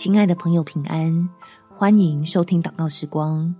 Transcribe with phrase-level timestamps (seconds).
[0.00, 1.28] 亲爱的朋友，平安！
[1.74, 3.52] 欢迎收听祷告时光，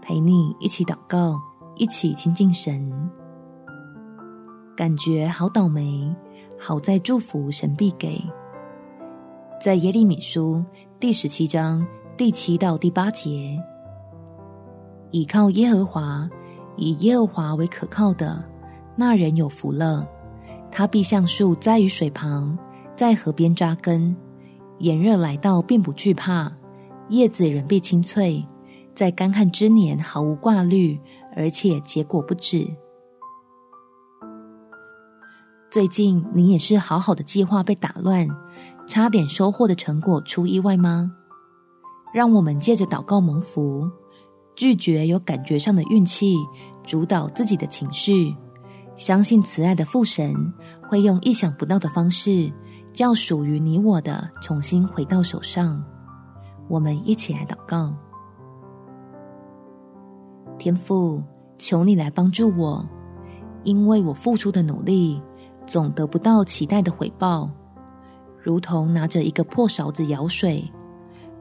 [0.00, 1.38] 陪你一起祷告，
[1.76, 2.90] 一起亲近神。
[4.74, 6.10] 感觉好倒霉，
[6.58, 8.18] 好在祝福神必给。
[9.62, 10.64] 在耶利米书
[10.98, 13.62] 第十七章第七到第八节，
[15.10, 16.26] 倚靠耶和华，
[16.78, 18.42] 以耶和华为可靠的，
[18.96, 20.08] 那人有福了。
[20.72, 22.56] 他必像树栽于水旁，
[22.96, 24.16] 在河边扎根。
[24.78, 26.52] 炎热来到，并不惧怕；
[27.08, 28.44] 叶子仍被青翠，
[28.94, 30.98] 在干旱之年毫无挂虑，
[31.36, 32.68] 而且结果不止。
[35.70, 38.28] 最近你也是好好的计划被打乱，
[38.86, 41.10] 差点收获的成果出意外吗？
[42.12, 43.90] 让我们借着祷告蒙福，
[44.54, 46.36] 拒绝有感觉上的运气
[46.84, 48.32] 主导自己的情绪，
[48.94, 50.52] 相信慈爱的父神
[50.88, 52.52] 会用意想不到的方式。
[52.94, 55.84] 叫属于你我的重新回到手上，
[56.68, 57.92] 我们一起来祷告。
[60.56, 61.20] 天父，
[61.58, 62.88] 求你来帮助我，
[63.64, 65.20] 因为我付出的努力
[65.66, 67.50] 总得不到期待的回报，
[68.40, 70.70] 如同拿着一个破勺子舀水，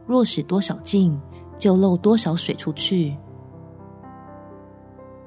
[0.07, 1.21] 若使多少劲，
[1.59, 3.15] 就漏多少水出去。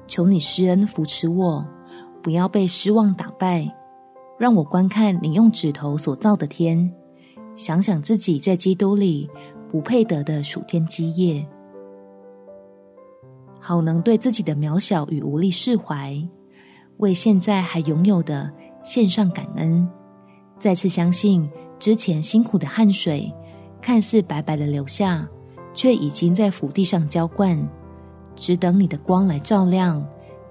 [0.07, 1.65] 求你施恩扶持我，
[2.21, 3.73] 不要被失望打败。
[4.37, 6.93] 让我观看你用指头所造的天，
[7.55, 9.27] 想想自己在基督里
[9.71, 11.43] 不配得的属天基业，
[13.59, 16.15] 好能对自己的渺小与无力释怀，
[16.97, 18.51] 为现在还拥有的
[18.83, 19.87] 献上感恩，
[20.59, 21.49] 再次相信
[21.79, 23.33] 之前辛苦的汗水
[23.81, 25.27] 看似白白的流下，
[25.73, 27.57] 却已经在福地上浇灌，
[28.35, 30.07] 只等你的光来照亮，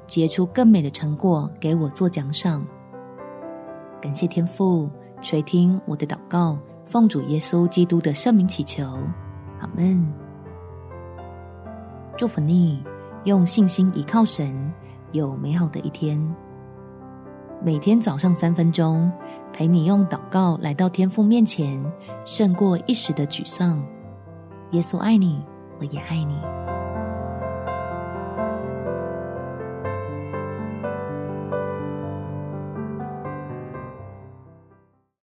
[0.08, 2.66] 结出更美的成果给我做奖赏。
[4.06, 4.88] 感谢天父
[5.20, 8.84] 垂听我的祷告，奉主耶稣基督的圣名祈求，
[9.58, 10.06] 阿门。
[12.16, 12.84] 祝福你
[13.24, 14.72] 用信心依靠神，
[15.10, 16.24] 有美好的一天。
[17.60, 19.10] 每天早上三分钟，
[19.52, 21.84] 陪你用祷告来到天父面前，
[22.24, 23.84] 胜过一时的沮丧。
[24.70, 25.44] 耶稣爱你，
[25.80, 26.38] 我也爱你。